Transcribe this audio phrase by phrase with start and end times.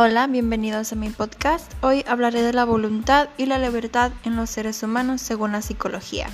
[0.00, 1.72] Hola, bienvenidos a mi podcast.
[1.82, 6.28] Hoy hablaré de la voluntad y la libertad en los seres humanos según la psicología.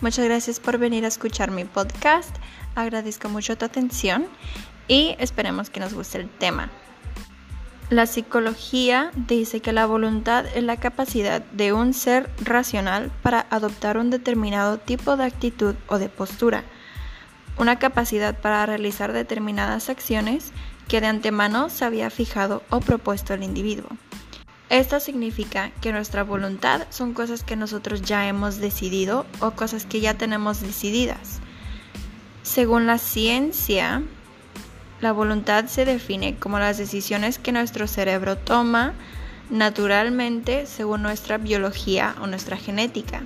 [0.00, 2.34] Muchas gracias por venir a escuchar mi podcast.
[2.74, 4.24] Agradezco mucho tu atención
[4.88, 6.70] y esperemos que nos guste el tema.
[7.90, 13.98] La psicología dice que la voluntad es la capacidad de un ser racional para adoptar
[13.98, 16.64] un determinado tipo de actitud o de postura,
[17.58, 20.52] una capacidad para realizar determinadas acciones
[20.88, 23.88] que de antemano se había fijado o propuesto el individuo.
[24.70, 30.00] Esto significa que nuestra voluntad son cosas que nosotros ya hemos decidido o cosas que
[30.00, 31.40] ya tenemos decididas.
[32.42, 34.02] Según la ciencia,
[35.00, 38.94] la voluntad se define como las decisiones que nuestro cerebro toma
[39.50, 43.22] naturalmente según nuestra biología o nuestra genética.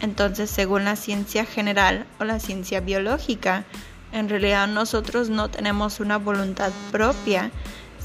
[0.00, 3.64] Entonces, según la ciencia general o la ciencia biológica,
[4.12, 7.50] en realidad nosotros no tenemos una voluntad propia,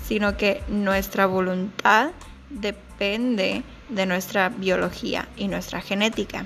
[0.06, 2.12] sino que nuestra voluntad
[2.50, 6.46] depende de nuestra biología y nuestra genética.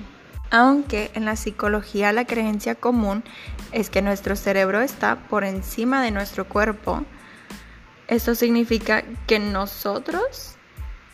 [0.50, 3.22] Aunque en la psicología la creencia común
[3.72, 7.04] es que nuestro cerebro está por encima de nuestro cuerpo,
[8.06, 10.56] esto significa que nosotros,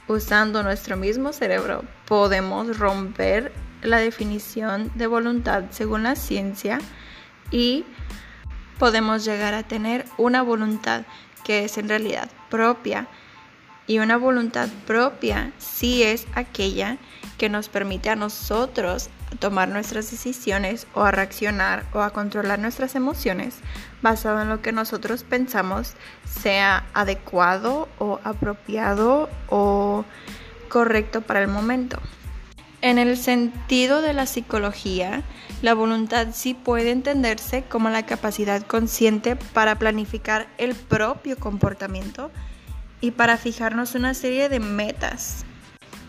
[0.06, 6.78] usando nuestro mismo cerebro, podemos romper la definición de voluntad según la ciencia
[7.50, 7.84] y
[8.78, 11.02] podemos llegar a tener una voluntad
[11.44, 13.06] que es en realidad propia.
[13.86, 16.96] Y una voluntad propia sí es aquella
[17.36, 22.94] que nos permite a nosotros tomar nuestras decisiones o a reaccionar o a controlar nuestras
[22.94, 23.56] emociones
[24.00, 30.04] basado en lo que nosotros pensamos sea adecuado o apropiado o
[30.68, 31.98] correcto para el momento.
[32.84, 35.22] En el sentido de la psicología,
[35.62, 42.30] la voluntad sí puede entenderse como la capacidad consciente para planificar el propio comportamiento
[43.00, 45.46] y para fijarnos una serie de metas.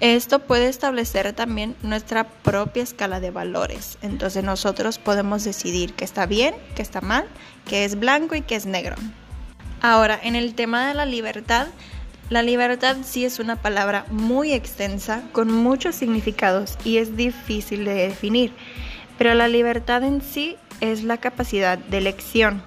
[0.02, 3.98] Esto puede establecer también nuestra propia escala de valores.
[4.02, 7.26] Entonces nosotros podemos decidir qué está bien, qué está mal,
[7.66, 8.98] qué es blanco y qué es negro.
[9.82, 11.68] Ahora, en el tema de la libertad,
[12.30, 17.94] la libertad sí es una palabra muy extensa con muchos significados y es difícil de
[17.94, 18.52] definir,
[19.18, 22.64] pero la libertad en sí es la capacidad de elección.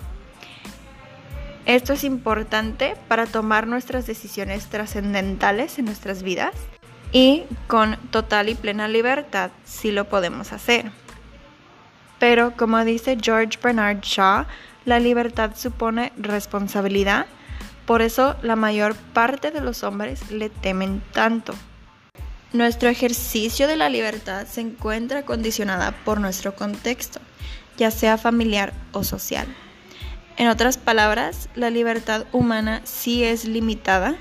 [1.66, 6.52] Esto es importante para tomar nuestras decisiones trascendentales en nuestras vidas
[7.12, 10.90] y con total y plena libertad sí lo podemos hacer.
[12.18, 14.46] Pero como dice George Bernard Shaw,
[14.84, 17.26] la libertad supone responsabilidad
[17.88, 21.54] por eso la mayor parte de los hombres le temen tanto.
[22.52, 27.18] Nuestro ejercicio de la libertad se encuentra condicionada por nuestro contexto,
[27.78, 29.46] ya sea familiar o social.
[30.36, 34.16] En otras palabras, la libertad humana sí es limitada,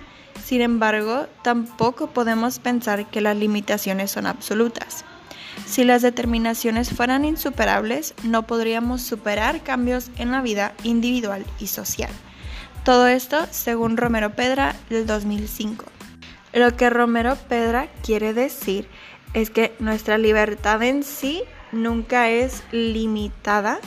[0.46, 5.04] sin embargo, tampoco podemos pensar que las limitaciones son absolutas.
[5.66, 12.12] Si las determinaciones fueran insuperables, no podríamos superar cambios en la vida individual y social.
[12.88, 15.84] Todo esto según Romero Pedra del 2005.
[16.54, 18.88] Lo que Romero Pedra quiere decir
[19.34, 21.44] es que nuestra libertad en sí
[21.74, 23.80] nunca es limitada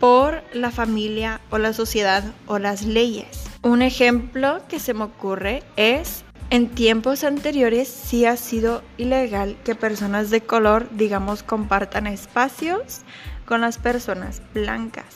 [0.00, 3.44] por la familia o la sociedad o las leyes.
[3.62, 9.76] Un ejemplo que se me ocurre es en tiempos anteriores sí ha sido ilegal que
[9.76, 13.02] personas de color, digamos, compartan espacios
[13.46, 15.14] con las personas blancas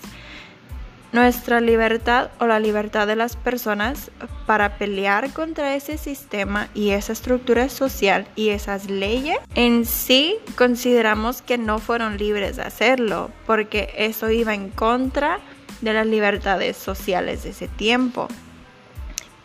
[1.13, 4.11] nuestra libertad o la libertad de las personas
[4.47, 11.43] para pelear contra ese sistema y esa estructura social y esas leyes, en sí consideramos
[11.43, 15.39] que no fueron libres de hacerlo, porque eso iba en contra
[15.83, 18.29] de las libertades sociales de ese tiempo.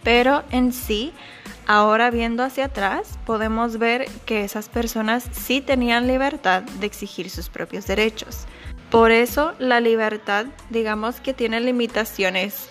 [0.04, 1.12] Pero en sí,
[1.66, 7.50] ahora viendo hacia atrás, podemos ver que esas personas sí tenían libertad de exigir sus
[7.50, 8.46] propios derechos.
[8.90, 12.70] Por eso la libertad, digamos que tiene limitaciones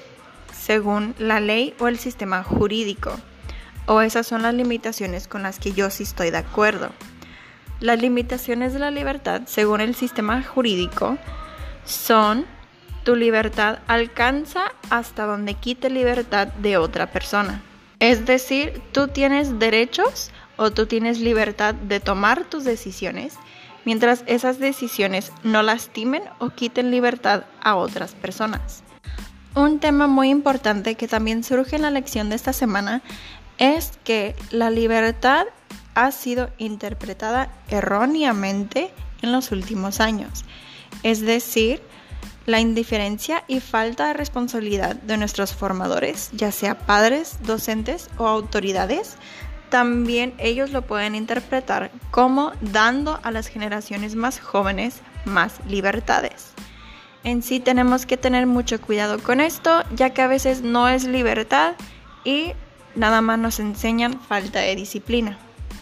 [0.53, 3.13] según la ley o el sistema jurídico.
[3.87, 6.91] O esas son las limitaciones con las que yo sí estoy de acuerdo.
[7.81, 11.19] Las limitaciones de la libertad, según el sistema jurídico,
[11.85, 12.47] son
[13.05, 17.63] tu libertad alcanza hasta donde quite libertad de otra persona.
[18.01, 23.35] Es decir, tú tienes derechos o tú tienes libertad de tomar tus decisiones
[23.87, 28.83] mientras esas decisiones no lastimen o quiten libertad a otras personas.
[29.55, 33.01] Un tema muy importante que también surge en la lección de esta semana
[33.57, 35.47] es que la libertad
[35.95, 38.91] ha sido interpretada erróneamente
[39.23, 40.45] en los últimos años.
[41.03, 41.81] Es decir,
[42.45, 49.17] la indiferencia y falta de responsabilidad de nuestros formadores, ya sea padres, docentes o autoridades,
[49.69, 56.53] también ellos lo pueden interpretar como dando a las generaciones más jóvenes más libertades.
[57.25, 61.05] En sí tenemos que tener mucho cuidado con esto, ya que a veces no es
[61.05, 61.75] libertad
[62.25, 62.53] y
[62.95, 65.39] nada más nos enseñan falta de disciplina.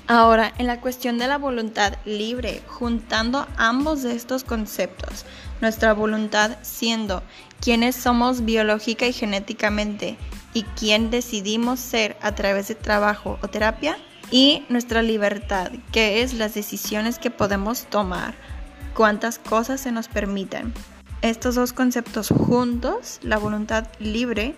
[0.06, 5.24] Ahora, en la cuestión de la voluntad libre, juntando ambos de estos conceptos,
[5.62, 7.22] nuestra voluntad siendo
[7.60, 10.18] quienes somos biológica y genéticamente
[10.54, 13.98] y quién decidimos ser a través de trabajo o terapia,
[14.30, 18.34] y nuestra libertad, que es las decisiones que podemos tomar,
[18.94, 20.72] cuántas cosas se nos permiten.
[21.22, 24.54] Estos dos conceptos juntos, la voluntad libre,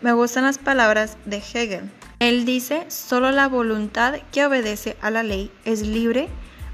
[0.00, 1.90] me gustan las palabras de Hegel.
[2.18, 6.28] Él dice, solo la voluntad que obedece a la ley es libre,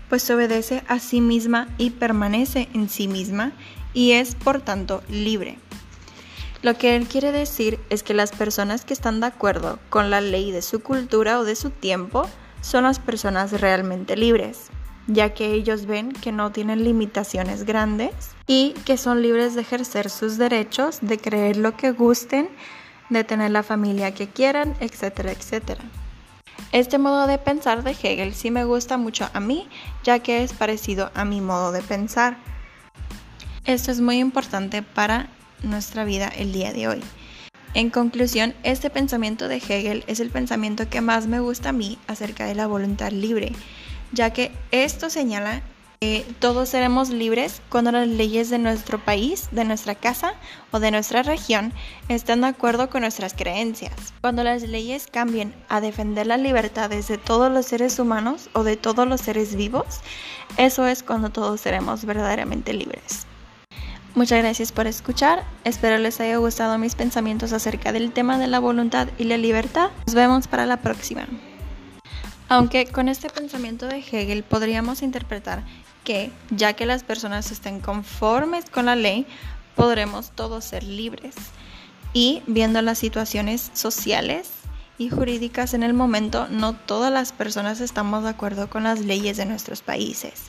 [0.09, 3.53] pues obedece a sí misma y permanece en sí misma
[3.95, 5.59] y es por tanto libre.
[6.65, 10.23] Lo que él quiere decir es que las personas que están de acuerdo con la
[10.23, 12.27] ley de su cultura o de su tiempo
[12.63, 14.71] son las personas realmente libres,
[15.07, 18.15] ya que ellos ven que no tienen limitaciones grandes
[18.47, 22.49] y que son libres de ejercer sus derechos, de creer lo que gusten,
[23.11, 25.85] de tener la familia que quieran, etcétera, etcétera.
[26.73, 29.69] Este modo de pensar de Hegel sí me gusta mucho a mí,
[30.03, 32.39] ya que es parecido a mi modo de pensar.
[33.67, 35.29] Esto es muy importante para
[35.65, 37.01] nuestra vida el día de hoy.
[37.75, 41.99] En conclusión, este pensamiento de Hegel es el pensamiento que más me gusta a mí
[42.07, 43.53] acerca de la voluntad libre,
[44.13, 45.63] ya que esto señala
[46.39, 50.35] todos seremos libres cuando las leyes de nuestro país, de nuestra casa
[50.71, 51.73] o de nuestra región
[52.09, 54.13] estén de acuerdo con nuestras creencias.
[54.21, 58.77] Cuando las leyes cambien a defender las libertades de todos los seres humanos o de
[58.77, 60.01] todos los seres vivos,
[60.59, 63.27] eso es cuando todos seremos verdaderamente libres.
[64.15, 68.61] Muchas gracias por escuchar, espero les haya gustado mis pensamientos acerca del tema de la
[68.61, 69.91] voluntad y la libertad.
[70.07, 71.27] Nos vemos para la próxima.
[72.49, 75.65] Aunque con este pensamiento de Hegel podríamos interpretar
[76.05, 79.27] que, ya que las personas estén conformes con la ley,
[79.75, 81.35] podremos todos ser libres.
[82.13, 84.49] Y viendo las situaciones sociales
[84.97, 89.37] y jurídicas en el momento, no todas las personas estamos de acuerdo con las leyes
[89.39, 90.45] de nuestros países.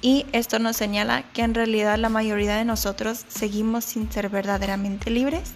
[0.00, 5.10] Y esto nos señala que en realidad la mayoría de nosotros seguimos sin ser verdaderamente
[5.10, 5.52] libres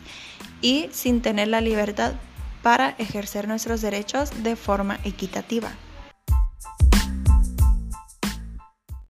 [0.60, 2.14] y sin tener la libertad
[2.62, 5.70] para ejercer nuestros derechos de forma equitativa.